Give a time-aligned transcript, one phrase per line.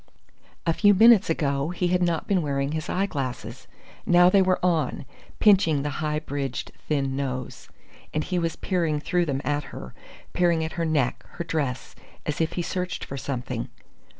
[0.65, 3.67] A few minutes ago he had not been wearing his eyeglasses.
[4.03, 5.05] Now they were on,
[5.37, 7.69] pinching the high bridged, thin nose.
[8.11, 9.93] And he was peering through them at her
[10.33, 11.93] peering at her neck, her dress,
[12.25, 13.69] as if he searched for something.